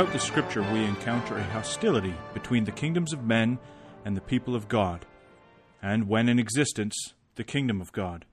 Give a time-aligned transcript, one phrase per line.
[0.00, 3.58] Throughout the scripture, we encounter a hostility between the kingdoms of men
[4.02, 5.04] and the people of God,
[5.82, 8.24] and when in existence, the kingdom of God.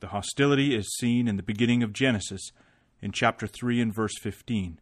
[0.00, 2.52] The hostility is seen in the beginning of Genesis,
[3.00, 4.78] in chapter 3 and verse 15,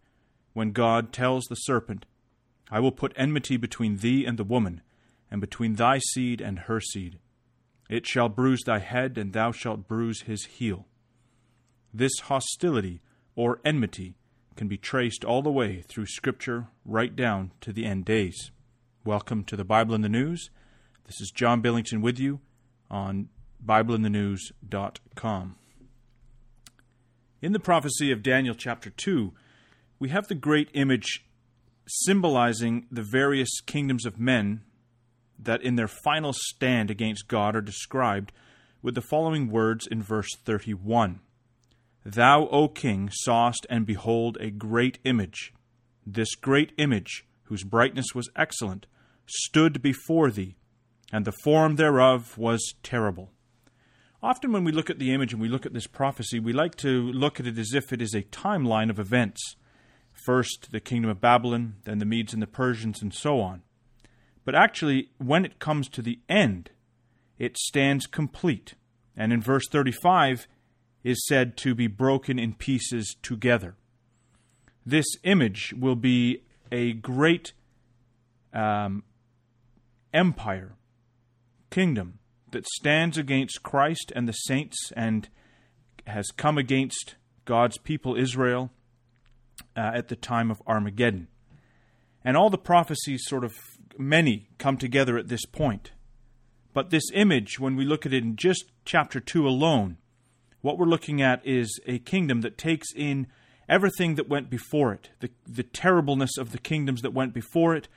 [0.55, 2.05] when God tells the serpent,
[2.69, 4.81] I will put enmity between thee and the woman,
[5.31, 7.21] and between thy seed and her seed.
[7.89, 10.89] It shall bruise thy head, and thou shalt bruise his heel.
[11.95, 13.03] This hostility,
[13.37, 14.17] or enmity,
[14.59, 18.51] can be traced all the way through Scripture right down to the end days.
[19.05, 20.51] Welcome to the Bible in the News.
[21.07, 22.41] This is John Billington with you
[22.91, 23.29] on
[23.65, 25.57] BibleInTheNews.com.
[27.41, 29.33] In the prophecy of Daniel chapter 2,
[30.01, 31.25] we have the great image
[31.87, 34.63] symbolizing the various kingdoms of men
[35.39, 38.33] that in their final stand against God are described
[38.83, 41.21] with the following words in verse 31
[42.11, 45.53] Thou, O king, sawest and behold a great image.
[46.07, 48.87] This great image, whose brightness was excellent,
[49.27, 50.57] stood before thee,
[51.13, 53.31] and the form thereof was terrible.
[54.23, 56.77] Often, when we look at the image and we look at this prophecy, we like
[56.77, 59.57] to look at it as if it is a timeline of events.
[60.25, 63.61] First, the kingdom of Babylon, then the Medes and the Persians, and so on.
[64.47, 66.71] But actually, when it comes to the end,
[67.39, 68.77] it stands complete.
[69.15, 70.49] And in verse 35,
[71.09, 73.77] is said to be broken in pieces together.
[74.85, 77.55] This image will be a great
[78.53, 79.03] um,
[80.13, 80.75] empire,
[81.71, 82.19] kingdom,
[82.51, 85.31] that stands against Christ and the saints and
[86.07, 87.15] has come against
[87.47, 88.71] God's people Israel
[89.75, 91.29] uh, at the time of Armageddon.
[92.23, 93.57] And all the prophecies, sort of
[93.97, 95.93] many, come together at this point.
[96.75, 99.97] But this image, when we look at it in just chapter 2 alone,
[100.61, 103.27] what we're looking at is a kingdom that takes in
[103.69, 107.89] everything that went before it, the, the terribleness of the kingdoms that went before it,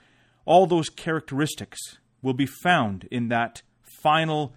[0.45, 1.79] all those characteristics
[2.21, 3.61] will be found in that
[4.01, 4.53] final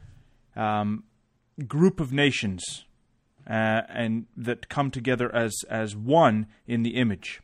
[0.56, 1.04] um,
[1.66, 2.84] group of nations
[3.48, 7.41] uh, and that come together as, as one in the image.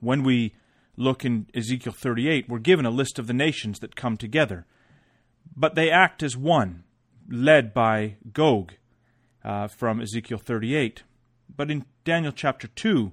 [0.00, 0.54] When we
[0.96, 4.66] look in Ezekiel 38, we're given a list of the nations that come together,
[5.56, 6.84] but they act as one,
[7.28, 8.74] led by Gog
[9.44, 11.02] uh, from Ezekiel 38.
[11.54, 13.12] But in Daniel chapter 2,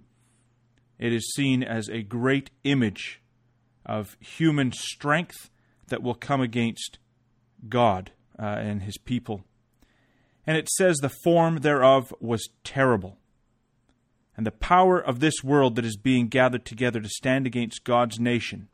[0.98, 3.22] it is seen as a great image
[3.86, 5.50] of human strength
[5.88, 7.00] that will come against
[7.68, 9.44] God uh, and his people.
[10.46, 13.18] And it says, The form thereof was terrible.
[14.38, 18.20] And the power of this world that is being gathered together to stand against God's
[18.20, 18.70] nation,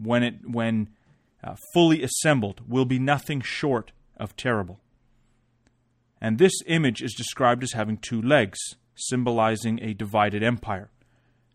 [0.00, 0.88] when, it, when
[1.44, 4.80] uh, fully assembled, will be nothing short of terrible.
[6.20, 8.58] And this image is described as having two legs,
[8.94, 10.90] symbolizing a divided empire.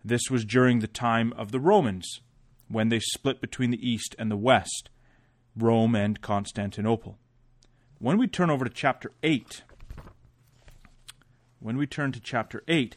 [0.03, 2.21] This was during the time of the Romans,
[2.67, 4.89] when they split between the East and the West,
[5.55, 7.17] Rome and Constantinople.
[7.99, 9.63] When we turn over to chapter 8,
[11.59, 12.95] when we turn to chapter 8,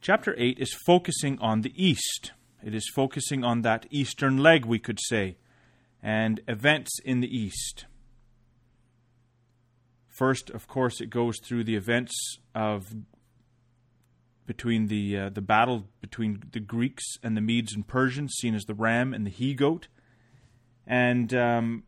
[0.00, 2.32] chapter 8 is focusing on the East.
[2.64, 5.36] It is focusing on that eastern leg, we could say,
[6.02, 7.86] and events in the East.
[10.12, 12.12] First, of course, it goes through the events
[12.54, 12.94] of
[14.46, 18.64] between the uh, the battle between the Greeks and the Medes and Persians, seen as
[18.64, 19.88] the ram and the he goat,
[20.86, 21.84] and um,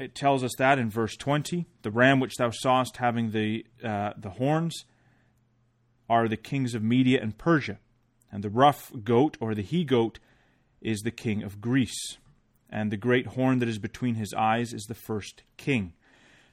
[0.00, 4.14] it tells us that in verse twenty, the ram which thou sawest having the uh,
[4.18, 4.84] the horns
[6.08, 7.78] are the kings of Media and Persia,
[8.32, 10.18] and the rough goat or the he goat
[10.80, 12.18] is the king of Greece,
[12.68, 15.92] and the great horn that is between his eyes is the first king.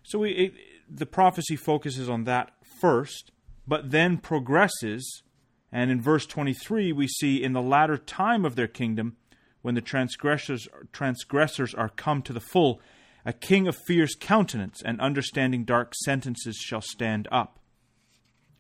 [0.04, 0.54] So we, it,
[0.89, 3.31] the prophecy focuses on that first,
[3.68, 5.24] but then progresses.
[5.72, 9.18] And in verse 23, we see in the latter time of their kingdom,
[9.62, 12.80] when the transgressors, transgressors are come to the full,
[13.25, 17.60] a king of fierce countenance and understanding dark sentences shall stand up.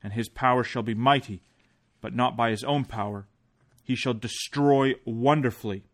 [0.03, 1.41] And his power shall be mighty,
[2.01, 3.27] but not by his own power.
[3.83, 5.85] He shall destroy wonderfully,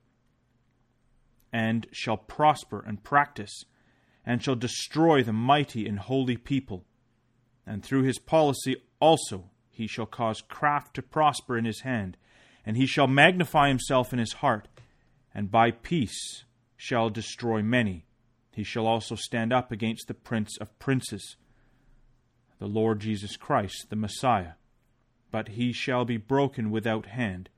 [1.51, 3.65] and shall prosper and practice
[4.25, 6.85] and shall destroy the mighty and holy people.
[7.65, 12.15] And through his policy also he shall cause craft to prosper in his hand,
[12.65, 14.67] and he shall magnify himself in his heart,
[15.33, 16.45] and by peace
[16.77, 18.05] shall destroy many.
[18.51, 21.35] He shall also stand up against the prince of princes,
[22.59, 24.53] the Lord Jesus Christ, the Messiah.
[25.31, 27.49] But he shall be broken without hand,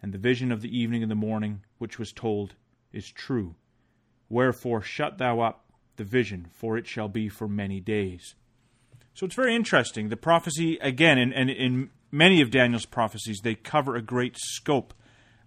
[0.00, 2.54] and the vision of the evening and the morning which was told
[2.92, 3.56] is true.
[4.30, 5.61] Wherefore shut thou up
[5.96, 8.34] the vision, for it shall be for many days.
[9.14, 10.08] So it's very interesting.
[10.08, 14.36] The prophecy, again, and in, in, in many of Daniel's prophecies, they cover a great
[14.38, 14.94] scope,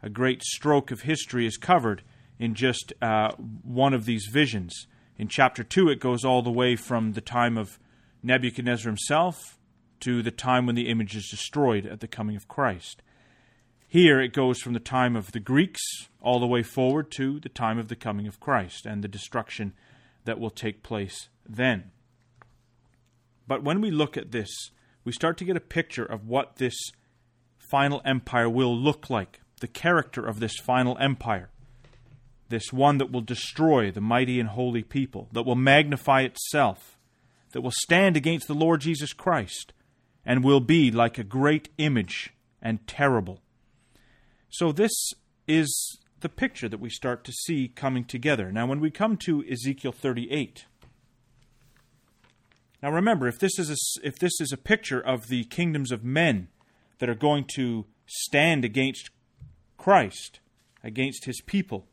[0.03, 2.03] a great stroke of history is covered
[2.37, 3.31] in just uh,
[3.63, 4.87] one of these visions.
[5.17, 7.79] In chapter 2, it goes all the way from the time of
[8.21, 9.57] Nebuchadnezzar himself
[10.01, 13.01] to the time when the image is destroyed at the coming of Christ.
[13.87, 15.81] Here it goes from the time of the Greeks
[16.21, 19.73] all the way forward to the time of the coming of Christ and the destruction
[20.25, 21.91] that will take place then.
[23.47, 24.49] But when we look at this,
[25.03, 26.75] we start to get a picture of what this
[27.69, 31.49] final empire will look like, the character of this final empire.
[32.49, 36.97] This one that will destroy the mighty and holy people, that will magnify itself,
[37.51, 39.73] that will stand against the Lord Jesus Christ,
[40.25, 43.39] and will be like a great image and terrible.
[44.49, 44.91] So, this
[45.47, 48.51] is the picture that we start to see coming together.
[48.51, 50.65] Now, when we come to Ezekiel 38,
[52.81, 56.03] now remember, if this is a, if this is a picture of the kingdoms of
[56.03, 56.49] men
[56.99, 59.09] that are going to stand against
[59.77, 60.39] Christ,
[60.83, 61.87] against his people,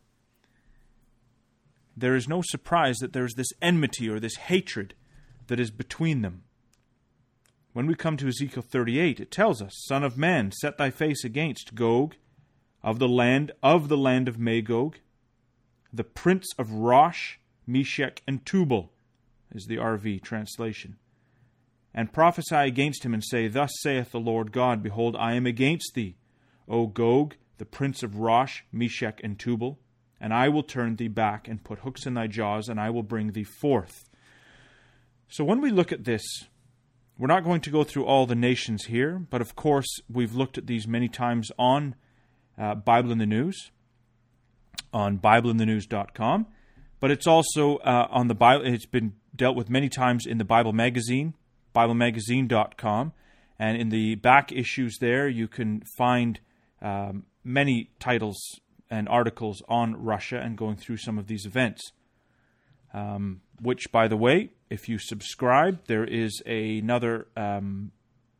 [1.96, 4.94] there is no surprise that there is this enmity or this hatred
[5.46, 6.42] that is between them.
[7.72, 11.24] When we come to Ezekiel 38, it tells us, Son of man, set thy face
[11.24, 12.16] against Gog,
[12.82, 14.96] of the land of the land of Magog,
[15.92, 17.36] the prince of Rosh,
[17.66, 18.92] Meshech, and Tubal,
[19.54, 20.96] is the RV translation.
[21.94, 25.92] And prophesy against him, and say, Thus saith the Lord God, Behold, I am against
[25.94, 26.16] thee,
[26.66, 29.78] O Gog, the prince of Rosh, Meshech, and Tubal,
[30.18, 33.02] and I will turn thee back, and put hooks in thy jaws, and I will
[33.02, 34.08] bring thee forth.
[35.28, 36.22] So when we look at this,
[37.18, 40.56] we're not going to go through all the nations here, but of course, we've looked
[40.56, 41.94] at these many times on
[42.62, 43.72] uh, Bible in the News,
[44.92, 46.46] on BibleInTheNews.com,
[47.00, 48.64] but it's also uh, on the Bible.
[48.64, 51.34] It's been dealt with many times in the Bible Magazine,
[51.74, 53.12] BibleMagazine.com,
[53.58, 56.38] and in the back issues there, you can find
[56.80, 58.38] um, many titles
[58.88, 61.92] and articles on Russia and going through some of these events.
[62.94, 67.90] Um, which, by the way, if you subscribe, there is a, another um,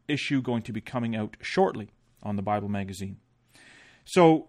[0.06, 1.88] issue going to be coming out shortly
[2.22, 3.16] on the Bible Magazine.
[4.04, 4.48] So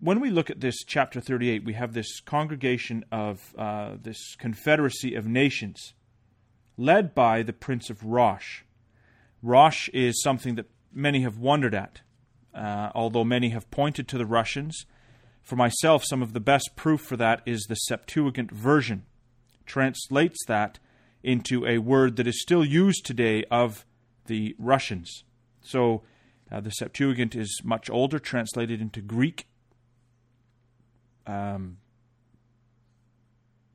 [0.00, 5.14] when we look at this chapter 38, we have this congregation of uh, this confederacy
[5.14, 5.94] of nations
[6.76, 8.62] led by the prince of Rosh.
[9.42, 12.00] Rosh is something that many have wondered at,
[12.54, 14.86] uh, although many have pointed to the Russians.
[15.42, 19.04] For myself, some of the best proof for that is the Septuagint version,
[19.66, 20.78] translates that
[21.22, 23.84] into a word that is still used today of
[24.26, 25.24] the Russians.
[25.62, 26.02] So
[26.54, 29.48] uh, the Septuagint is much older, translated into Greek,
[31.26, 31.78] um,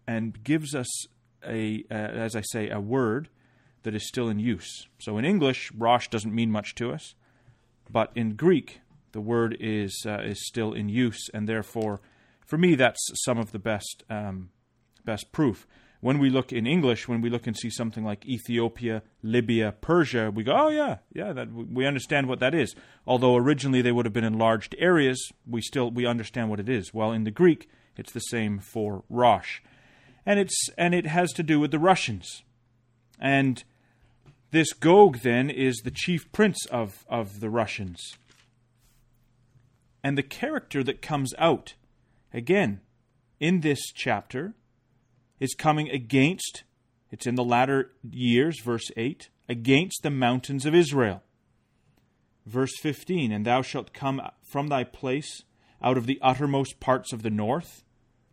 [0.07, 0.87] and gives us
[1.45, 3.27] a, uh, as I say, a word
[3.83, 4.87] that is still in use.
[4.99, 7.15] So in English, Rosh doesn't mean much to us,
[7.91, 8.79] but in Greek,
[9.11, 11.99] the word is uh, is still in use, and therefore,
[12.45, 14.51] for me, that's some of the best um,
[15.03, 15.67] best proof
[16.01, 20.31] when we look in English, when we look and see something like Ethiopia, Libya, Persia,
[20.31, 22.73] we go, oh yeah, yeah, that we understand what that is.
[23.05, 26.93] Although originally they would have been enlarged areas, we still we understand what it is.
[26.93, 29.59] Well, in the Greek, it's the same for Rosh,
[30.25, 32.43] and it's and it has to do with the Russians,
[33.19, 33.63] and
[34.51, 38.17] this Gog then is the chief prince of of the Russians,
[40.01, 41.73] and the character that comes out
[42.33, 42.79] again
[43.41, 44.53] in this chapter
[45.39, 46.63] is coming against,
[47.11, 51.23] it's in the latter years, verse 8, against the mountains of Israel.
[52.45, 55.43] Verse 15, and thou shalt come from thy place
[55.81, 57.83] out of the uttermost parts of the north,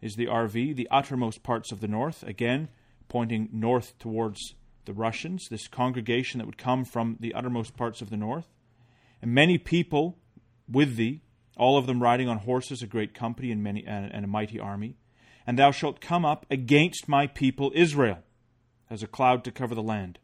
[0.00, 2.68] is the RV, the uttermost parts of the north, again
[3.08, 8.10] pointing north towards the Russians, this congregation that would come from the uttermost parts of
[8.10, 8.46] the north.
[9.22, 10.18] And many people
[10.68, 11.22] with thee,
[11.56, 14.58] all of them riding on horses, a great company and, many, and, and a mighty
[14.58, 14.96] army
[15.46, 18.18] and thou shalt come up against my people Israel
[18.90, 20.18] as a cloud to cover the land.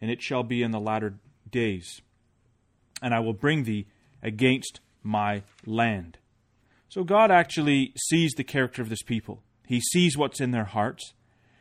[0.00, 1.18] And it shall be in the latter
[1.50, 2.00] days.
[3.02, 3.86] And I will bring thee
[4.22, 6.18] against my land.
[6.88, 9.42] So God actually sees the character of this people.
[9.66, 11.12] He sees what's in their hearts,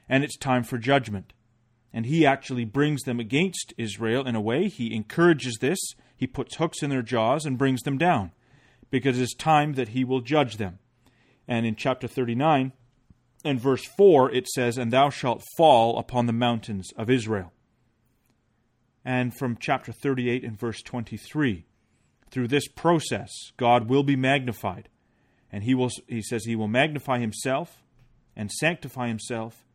[0.07, 1.33] and it's time for judgment.
[1.91, 4.69] And He actually brings them against Israel in a way.
[4.69, 5.79] He encourages this.
[6.15, 8.31] He puts hooks in their jaws and brings them down,
[8.89, 10.79] because it is time that He will judge them.
[11.47, 12.71] And in chapter 39,
[13.47, 17.53] in verse 4, it says, And thou shalt fall upon the mountains of Israel.
[19.05, 21.65] And from chapter 38 and verse 23,
[22.29, 24.89] through this process, God will be magnified.
[25.51, 27.83] And he, will, he says, He will magnify Himself
[28.35, 29.65] and sanctify Himself.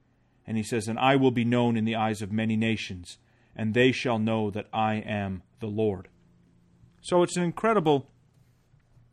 [0.47, 3.17] And He says, And I will be known in the eyes of many nations,
[3.57, 6.09] and they shall know that I am the Lord.
[7.01, 8.09] So it's an incredible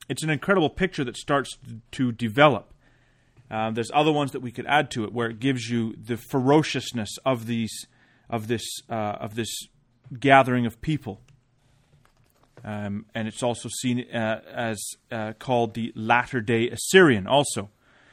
[0.09, 1.57] it's an incredible picture that starts
[1.91, 2.73] to develop.
[3.51, 6.17] Uh, there's other ones that we could add to it where it gives you the
[6.17, 7.87] ferociousness of these
[8.29, 9.49] of this uh, of this
[10.19, 11.19] gathering of people,
[12.63, 14.79] um, and it's also seen uh, as
[15.11, 17.25] uh, called the latter day Assyrian.
[17.25, 17.71] Also,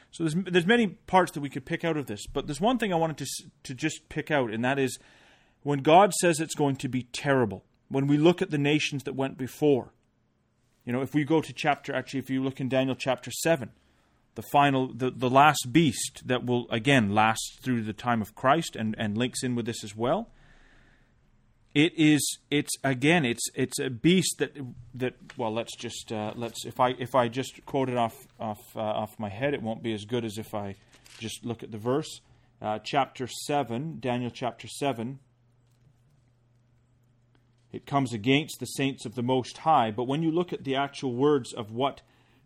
[0.09, 2.79] so there's there's many parts that we could pick out of this, but there's one
[2.79, 3.27] thing I wanted to
[3.63, 4.97] to just pick out, and that is
[5.61, 7.63] when God says it's going to be terrible.
[7.89, 9.93] When we look at the nations that went before,
[10.83, 13.69] you know, if we go to chapter, actually, if you look in Daniel chapter seven
[14.37, 18.75] the final the, the last beast that will again last through the time of Christ
[18.75, 20.29] and, and links in with this as well.
[21.73, 24.55] It is it's again it's it's a beast that
[24.93, 28.59] that well let's just uh, let's if I if I just quote it off off
[28.75, 30.75] uh, off my head it won't be as good as if I
[31.17, 32.21] just look at the verse
[32.61, 35.17] uh, chapter seven Daniel chapter seven
[37.71, 40.75] it comes against the saints of the Most High but when you look at the
[40.75, 42.01] actual words of what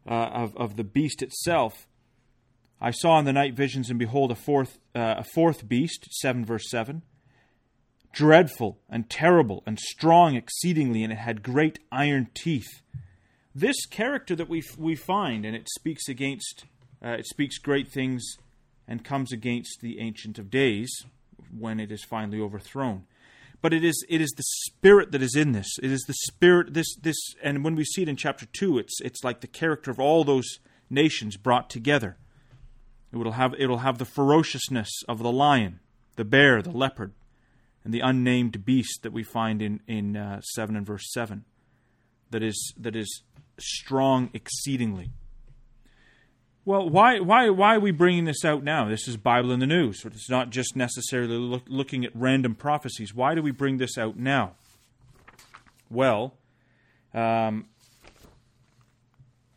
[0.07, 1.87] uh, of, of the beast itself.
[2.79, 6.43] I saw in the night visions, and behold, a fourth, uh, a fourth beast, 7
[6.45, 7.03] verse 7,
[8.11, 12.81] dreadful and terrible and strong exceedingly, and it had great iron teeth.
[13.53, 16.65] This character that we, we find, and it speaks against,
[17.05, 18.23] uh, it speaks great things
[18.87, 20.91] and comes against the Ancient of Days
[21.57, 23.05] when it is finally overthrown
[23.61, 25.77] but it is it is the spirit that is in this.
[25.81, 28.99] It is the spirit this this and when we see it in chapter 2 it's
[29.01, 32.17] it's like the character of all those nations brought together.
[33.11, 35.79] It will have it'll have the ferociousness of the lion,
[36.15, 37.13] the bear, the leopard,
[37.83, 41.45] and the unnamed beast that we find in in uh, 7 and verse 7
[42.31, 43.23] that is that is
[43.59, 45.11] strong exceedingly.
[46.63, 48.87] Well, why why why are we bringing this out now?
[48.87, 50.05] This is Bible in the news.
[50.05, 53.15] It's not just necessarily look, looking at random prophecies.
[53.15, 54.53] Why do we bring this out now?
[55.89, 56.35] Well,
[57.15, 57.65] um,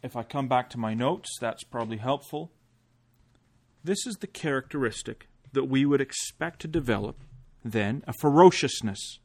[0.02, 2.50] if I come back to my notes, that's probably helpful.
[3.84, 7.20] This is the characteristic that we would expect to develop
[7.62, 9.18] then a ferociousness,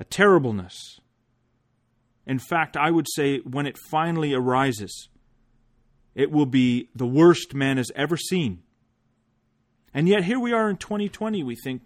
[0.00, 0.98] a terribleness.
[2.26, 5.08] In fact, I would say when it finally arises,
[6.16, 8.62] it will be the worst man has ever seen.
[9.92, 11.82] And yet here we are in 2020, we think,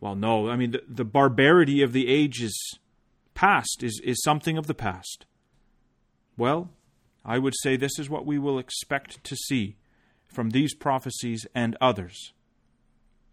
[0.00, 2.58] well, no, I mean, the, the barbarity of the ages
[3.34, 5.26] past is, is something of the past.
[6.38, 6.70] Well,
[7.24, 9.76] I would say this is what we will expect to see
[10.26, 12.32] from these prophecies and others.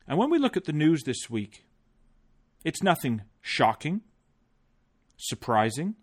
[0.07, 1.65] And when we look at the news this week,
[2.65, 4.01] it's nothing shocking,
[5.15, 5.95] surprising,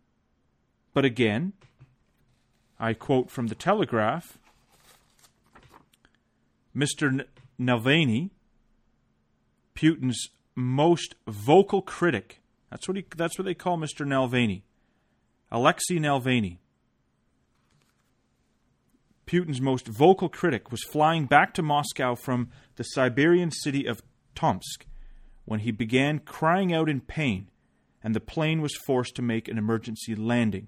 [0.94, 1.52] but again,
[2.82, 4.38] I quote from the Telegraph
[6.76, 7.24] Mr.
[7.60, 8.30] Navalny,
[9.76, 12.40] Putin's most vocal critic.
[12.72, 14.04] That's what he, that's what they call Mr.
[14.04, 14.62] Navalny.
[15.52, 16.58] Alexei Navalny.
[19.26, 24.02] Putin's most vocal critic was flying back to Moscow from the Siberian city of
[24.34, 24.86] Tomsk
[25.44, 27.48] when he began crying out in pain
[28.02, 30.66] and the plane was forced to make an emergency landing.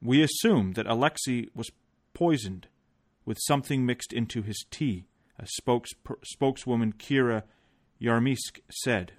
[0.00, 1.70] We assume that Alexei was
[2.14, 2.68] poisoned
[3.24, 5.06] with something mixed into his tea,
[5.38, 5.90] a spokes,
[6.24, 7.42] spokeswoman Kira
[8.00, 9.12] Yarmysh said.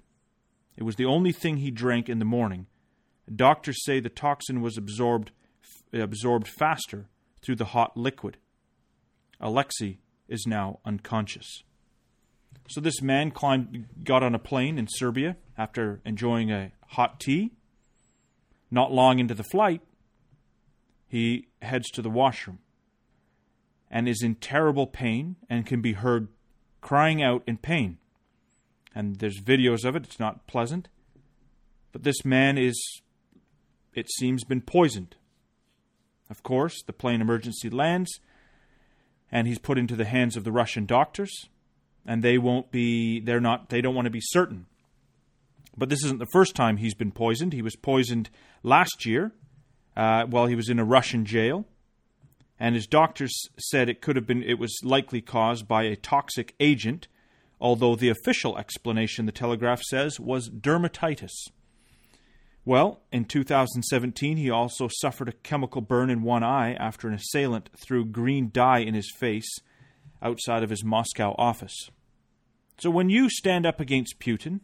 [0.76, 2.66] It was the only thing he drank in the morning.
[3.34, 5.32] Doctors say the toxin was absorbed
[5.92, 7.08] absorbed faster
[7.42, 8.36] through the hot liquid.
[9.40, 11.62] Alexei is now unconscious.
[12.68, 17.52] So this man climbed, got on a plane in Siberia after enjoying a hot tea.
[18.70, 19.82] Not long into the flight,
[21.10, 22.60] he heads to the washroom
[23.90, 26.28] and is in terrible pain and can be heard
[26.80, 27.98] crying out in pain.
[28.94, 30.88] And there's videos of it, it's not pleasant.
[31.90, 32.80] But this man is,
[33.92, 35.16] it seems, been poisoned.
[36.30, 38.20] Of course, the plane emergency lands
[39.32, 41.48] and he's put into the hands of the Russian doctors
[42.06, 44.66] and they won't be they're not they don't want to be certain.
[45.76, 47.52] But this isn't the first time he's been poisoned.
[47.52, 48.30] He was poisoned
[48.62, 49.32] last year
[50.00, 51.66] uh, while he was in a Russian jail,
[52.58, 56.54] and his doctors said it could have been it was likely caused by a toxic
[56.58, 57.06] agent,
[57.60, 61.50] although the official explanation, the Telegraph says, was dermatitis.
[62.64, 67.68] Well, in 2017, he also suffered a chemical burn in one eye after an assailant
[67.84, 69.54] threw green dye in his face
[70.22, 71.90] outside of his Moscow office.
[72.78, 74.60] So when you stand up against Putin,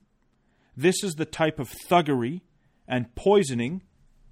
[0.74, 2.40] this is the type of thuggery
[2.88, 3.82] and poisoning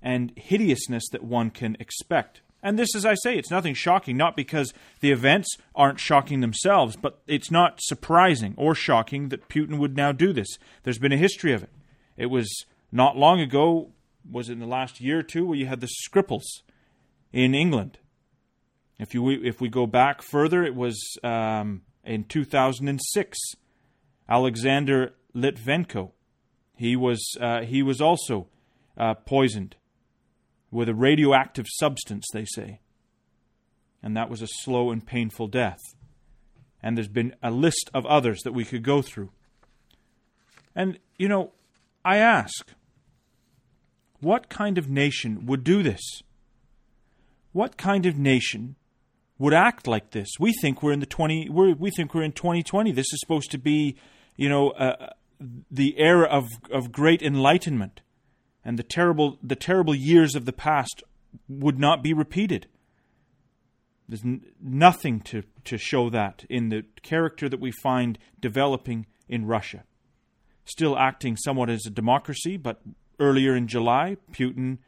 [0.04, 2.42] and hideousness that one can expect.
[2.62, 6.96] And this, as I say, it's nothing shocking, not because the events aren't shocking themselves,
[6.96, 10.58] but it's not surprising or shocking that Putin would now do this.
[10.82, 11.70] There's been a history of it.
[12.16, 12.48] It was
[12.92, 13.90] not long ago,
[14.30, 16.62] was it in the last year or two, where you had the Skripals
[17.32, 17.98] in England.
[18.98, 23.38] If you if we go back further, it was um, in 2006.
[24.26, 26.12] Alexander Litvenko,
[26.76, 28.46] he was uh, he was also
[28.96, 29.76] uh, poisoned
[30.74, 32.26] with a radioactive substance.
[32.32, 32.80] They say,
[34.02, 35.80] and that was a slow and painful death.
[36.82, 39.30] And there's been a list of others that we could go through.
[40.74, 41.52] And you know,
[42.04, 42.72] I ask,
[44.20, 46.02] what kind of nation would do this?
[47.52, 48.74] What kind of nation
[49.38, 50.28] would act like this?
[50.40, 52.90] We think we're in the 20 we're, we think we're in 2020.
[52.90, 53.96] This is supposed to be,
[54.36, 55.10] you know, uh,
[55.70, 58.00] the era of of great enlightenment
[58.64, 61.02] and the terrible the terrible years of the past
[61.48, 62.66] would not be repeated.
[64.08, 69.46] There's n- nothing to, to show that in the character that we find developing in
[69.46, 69.84] Russia.
[70.64, 72.80] Still acting somewhat as a democracy, but
[73.18, 74.78] earlier in July, Putin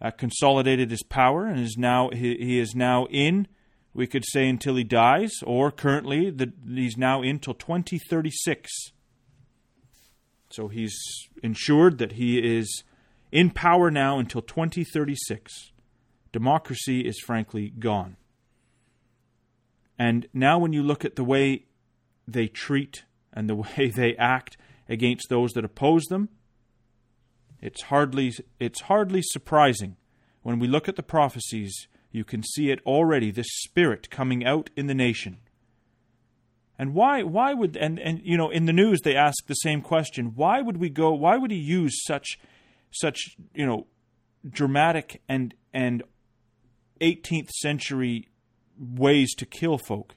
[0.00, 3.46] uh, consolidated his power and is now he, he, is now in.
[3.92, 8.70] We could say until he dies, or currently the, he's now in till 2036.
[10.50, 10.96] So he's
[11.42, 12.82] ensured that he is
[13.32, 15.72] in power now until 2036.
[16.32, 18.16] Democracy is frankly gone.
[19.98, 21.66] And now, when you look at the way
[22.26, 24.56] they treat and the way they act
[24.88, 26.30] against those that oppose them,
[27.60, 29.96] it's hardly, it's hardly surprising.
[30.42, 34.70] When we look at the prophecies, you can see it already, this spirit coming out
[34.76, 35.38] in the nation.
[36.78, 39.82] And why why would and, and you know in the news they ask the same
[39.82, 40.32] question.
[40.34, 42.38] Why would we go why would he use such
[42.90, 43.86] such, you know,
[44.48, 46.02] dramatic and and
[47.00, 48.28] 18th century
[48.78, 50.14] ways to kill folk?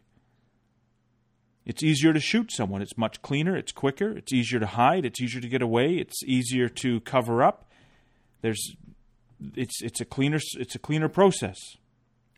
[1.66, 2.82] It's easier to shoot someone.
[2.82, 3.56] It's much cleaner.
[3.56, 4.12] It's quicker.
[4.12, 5.06] It's easier to hide.
[5.06, 5.96] It's easier to get away.
[5.96, 7.70] It's easier to cover up.
[8.42, 8.76] There's,
[9.56, 11.58] it's it's a cleaner it's a cleaner process.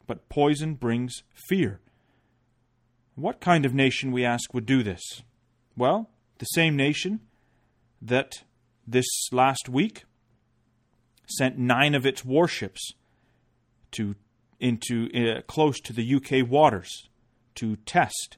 [0.07, 1.79] But poison brings fear.
[3.15, 5.01] What kind of nation, we ask, would do this?
[5.75, 7.21] Well, the same nation
[8.01, 8.43] that
[8.85, 10.03] this last week
[11.27, 12.93] sent nine of its warships
[13.91, 14.15] to
[14.59, 17.09] into uh, close to the UK waters
[17.55, 18.37] to test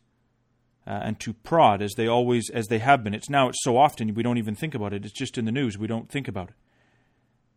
[0.85, 3.13] uh, and to prod as they always as they have been.
[3.13, 5.05] It's now it's so often we don't even think about it.
[5.05, 5.77] It's just in the news.
[5.77, 6.55] We don't think about it.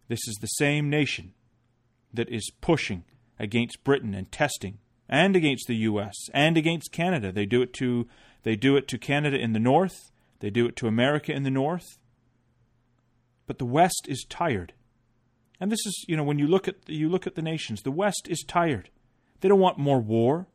[0.09, 1.33] This is the same nation
[2.13, 3.05] that is pushing
[3.39, 7.31] against Britain and testing and against the US and against Canada.
[7.31, 8.09] They do it to
[8.43, 11.51] they do it to Canada in the north, they do it to America in the
[11.51, 11.99] north.
[13.47, 14.73] But the West is tired.
[15.61, 17.91] And this is, you know, when you look at you look at the nations, the
[17.91, 18.89] West is tired.
[19.41, 20.47] They don't want more war.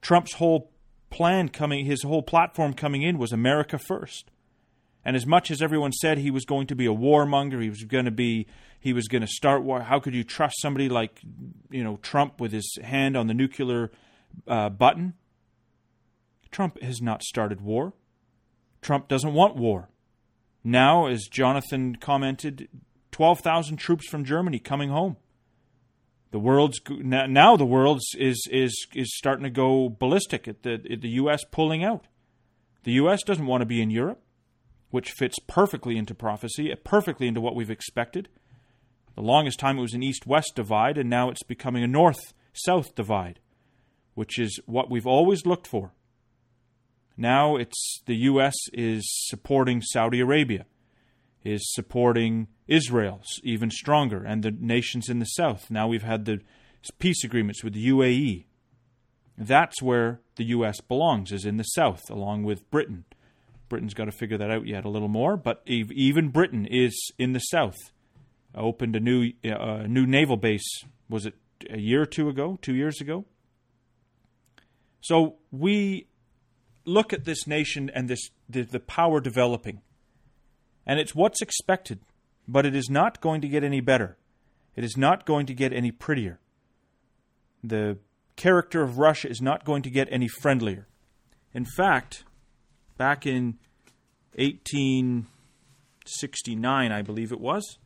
[0.00, 0.70] Trump's whole
[1.10, 4.30] plan coming his whole platform coming in was America first.
[5.04, 7.84] And as much as everyone said he was going to be a warmonger, he was
[7.84, 8.48] going to be,
[8.80, 9.82] he was going to start war.
[9.82, 11.20] How could you trust somebody like,
[11.70, 13.92] you know, Trump with his hand on the nuclear
[14.48, 15.14] uh, button?
[16.50, 17.92] Trump has not started war.
[18.82, 19.88] Trump doesn't want war.
[20.64, 22.68] Now, as Jonathan commented,
[23.16, 25.16] twelve thousand troops from Germany coming home.
[26.30, 31.00] The world's now the world is is is starting to go ballistic at the at
[31.00, 31.42] the U.S.
[31.50, 32.06] pulling out.
[32.84, 33.22] The U.S.
[33.22, 34.20] doesn't want to be in Europe
[34.90, 38.28] which fits perfectly into prophecy, uh, perfectly into what we've expected.
[39.14, 42.32] The longest time it was an east west divide, and now it's becoming a north
[42.52, 43.40] south divide,
[44.14, 45.92] which is what we've always looked for.
[47.16, 48.54] Now it's the U.S.
[48.72, 50.66] is supporting Saudi Arabia,
[51.46, 55.70] is supporting Israel even stronger, and the nations in the south.
[55.70, 56.40] Now we've had the
[56.98, 58.44] peace agreements with the UAE.
[59.38, 60.80] That's where the U.S.
[60.80, 63.04] belongs, is in the south, along with Britain
[63.68, 65.36] Britain's got to figure that out yet a little more.
[65.36, 67.76] But even Britain is in the south.
[68.54, 70.66] Opened a new uh, new naval base.
[71.08, 71.34] Was it
[71.68, 72.58] a year or two ago?
[72.62, 73.26] Two years ago.
[75.00, 76.08] So we
[76.84, 79.82] look at this nation and this the, the power developing,
[80.86, 82.00] and it's what's expected.
[82.48, 84.16] But it is not going to get any better.
[84.76, 86.38] It is not going to get any prettier.
[87.64, 87.98] The
[88.36, 90.86] character of Russia is not going to get any friendlier.
[91.52, 92.22] In fact,
[92.96, 93.58] back in
[94.34, 97.78] 1869, I believe it was,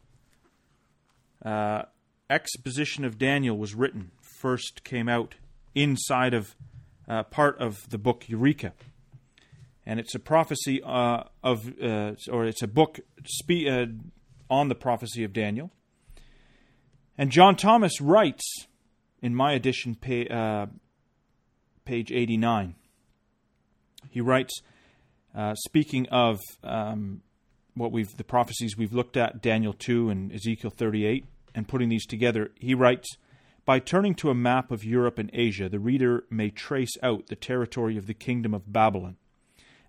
[1.44, 1.82] uh,
[2.28, 5.34] Exposition of Daniel was written, first came out
[5.74, 6.54] inside of
[7.08, 8.72] uh, part of the book Eureka.
[9.86, 13.86] And it's a prophecy uh, of, uh, or it's a book spe- uh,
[14.48, 15.70] on the prophecy of Daniel.
[17.16, 18.66] And John Thomas writes
[19.22, 20.66] in my edition, pa- uh,
[21.84, 22.74] page 89,
[24.10, 24.62] he writes,
[25.34, 27.22] uh, speaking of um,
[27.74, 31.88] what we've the prophecies we've looked at, Daniel two and Ezekiel thirty eight, and putting
[31.88, 33.16] these together, he writes,
[33.64, 37.36] By turning to a map of Europe and Asia, the reader may trace out the
[37.36, 39.16] territory of the kingdom of Babylon,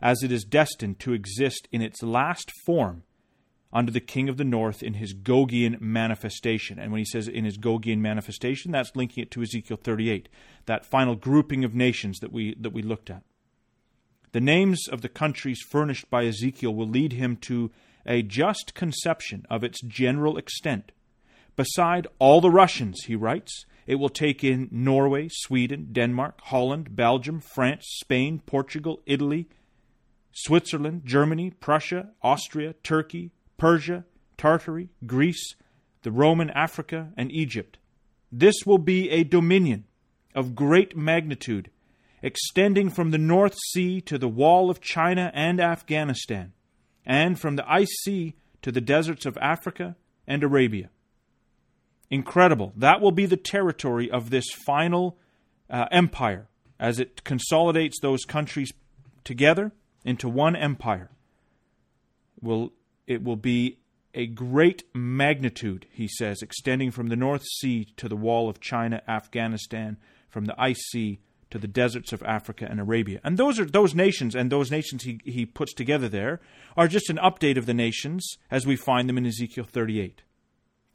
[0.01, 3.03] as it is destined to exist in its last form
[3.73, 6.77] under the king of the north in his Gogian manifestation.
[6.79, 10.27] And when he says in his Gogian manifestation, that's linking it to Ezekiel 38,
[10.65, 13.23] that final grouping of nations that we, that we looked at.
[14.33, 17.71] The names of the countries furnished by Ezekiel will lead him to
[18.05, 20.91] a just conception of its general extent.
[21.55, 27.41] Beside all the Russians, he writes, it will take in Norway, Sweden, Denmark, Holland, Belgium,
[27.41, 29.47] France, Spain, Portugal, Italy,
[30.31, 34.05] Switzerland, Germany, Prussia, Austria, Turkey, Persia,
[34.37, 35.55] Tartary, Greece,
[36.03, 37.77] the Roman Africa, and Egypt.
[38.31, 39.85] This will be a dominion
[40.33, 41.69] of great magnitude,
[42.21, 46.53] extending from the North Sea to the wall of China and Afghanistan,
[47.05, 50.89] and from the Ice Sea to the deserts of Africa and Arabia.
[52.09, 52.73] Incredible.
[52.75, 55.17] That will be the territory of this final
[55.69, 56.47] uh, empire
[56.79, 58.71] as it consolidates those countries
[59.23, 59.71] together
[60.03, 61.11] into one empire.
[62.41, 62.71] Will
[63.07, 63.77] it will be
[64.13, 69.01] a great magnitude, he says, extending from the North Sea to the wall of China,
[69.07, 69.97] Afghanistan,
[70.29, 73.19] from the Ice Sea to the deserts of Africa and Arabia.
[73.23, 76.39] And those are those nations, and those nations he, he puts together there
[76.75, 80.23] are just an update of the nations as we find them in Ezekiel 38.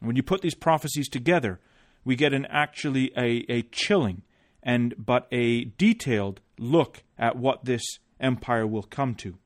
[0.01, 1.61] When you put these prophecies together,
[2.05, 4.23] we get an actually a, a chilling
[4.63, 7.83] and but a detailed look at what this
[8.21, 9.39] empire will come to.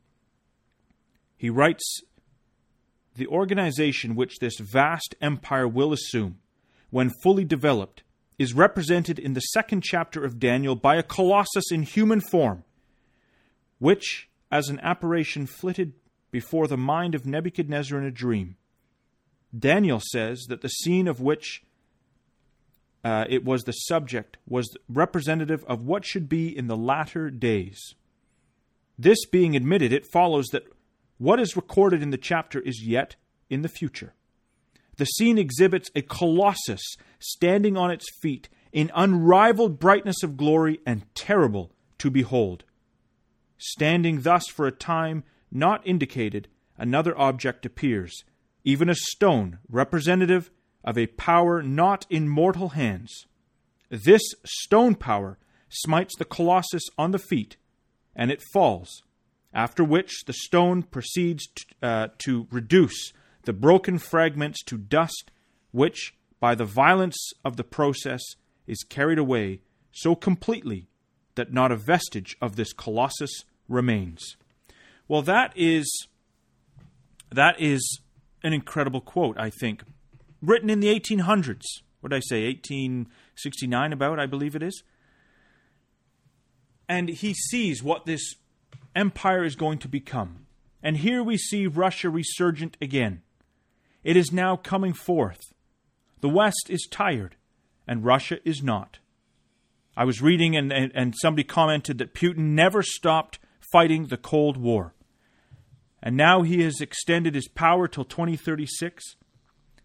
[1.36, 2.00] He writes
[3.14, 6.38] the organization which this vast empire will assume,
[6.90, 8.02] when fully developed,
[8.38, 12.64] is represented in the second chapter of Daniel by a colossus in human form,
[13.78, 15.92] which, as an apparition, flitted
[16.30, 18.56] before the mind of Nebuchadnezzar in a dream.
[19.56, 21.62] Daniel says that the scene of which
[23.04, 27.94] uh, it was the subject was representative of what should be in the latter days.
[29.00, 30.66] This being admitted, it follows that
[31.16, 33.16] what is recorded in the chapter is yet
[33.48, 34.12] in the future.
[34.98, 36.82] The scene exhibits a colossus
[37.18, 42.64] standing on its feet in unrivaled brightness of glory and terrible to behold.
[43.56, 48.24] Standing thus for a time not indicated, another object appears,
[48.64, 50.50] even a stone representative
[50.84, 53.24] of a power not in mortal hands.
[53.88, 55.38] This stone power
[55.70, 57.56] smites the colossus on the feet,
[58.14, 59.02] and it falls,
[59.52, 63.12] after which the stone proceeds to, uh, to reduce
[63.44, 65.30] the broken fragments to dust,
[65.70, 68.20] which, by the violence of the process,
[68.66, 69.60] is carried away
[69.92, 70.88] so completely
[71.34, 74.36] that not a vestige of this colossus remains.
[75.08, 76.08] Well, that is
[77.32, 78.00] that is
[78.42, 79.82] an incredible quote, I think,
[80.42, 81.64] written in the 1800s.
[82.00, 82.46] What did I say?
[82.46, 84.82] 1869 about, I believe it is.
[86.90, 88.34] And he sees what this
[88.96, 90.46] empire is going to become.
[90.82, 93.22] And here we see Russia resurgent again.
[94.02, 95.38] It is now coming forth.
[96.20, 97.36] The West is tired,
[97.86, 98.98] and Russia is not.
[99.96, 103.38] I was reading, and, and, and somebody commented that Putin never stopped
[103.70, 104.92] fighting the Cold War.
[106.02, 109.14] And now he has extended his power till 2036.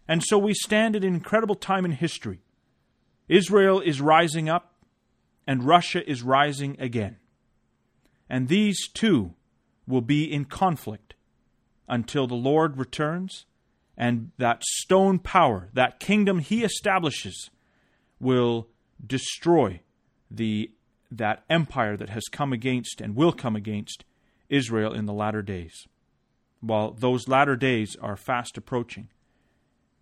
[0.08, 2.40] And so we stand at an incredible time in history.
[3.28, 4.72] Israel is rising up,
[5.46, 7.16] and Russia is rising again.
[8.28, 9.34] And these two
[9.86, 11.14] will be in conflict
[11.88, 13.46] until the Lord returns,
[13.96, 17.50] and that stone power, that kingdom he establishes,
[18.18, 18.68] will
[19.04, 19.80] destroy
[20.30, 20.70] the
[21.08, 24.04] that empire that has come against and will come against
[24.48, 25.86] Israel in the latter days
[26.60, 29.08] while those latter days are fast approaching.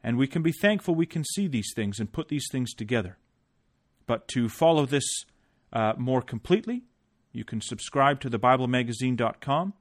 [0.02, 3.18] And we can be thankful we can see these things and put these things together.
[4.07, 5.04] But to follow this
[5.75, 6.85] uh, more completely,
[7.33, 9.75] you can subscribe to the BibleMagazine.com.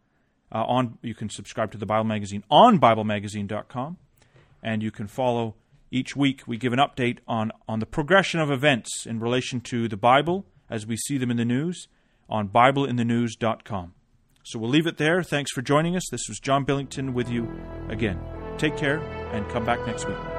[0.51, 3.97] Uh, on you can subscribe to the Bible Magazine on BibleMagazine.com,
[4.61, 5.55] and you can follow
[5.89, 6.43] each week.
[6.45, 10.45] We give an update on on the progression of events in relation to the Bible
[10.69, 11.87] as we see them in the news
[12.29, 13.93] on BibleInTheNews.com.
[14.43, 15.23] So we'll leave it there.
[15.23, 16.03] Thanks for joining us.
[16.11, 17.49] This was John Billington with you
[17.89, 18.19] again.
[18.57, 18.99] Take care
[19.31, 20.32] and come back next week.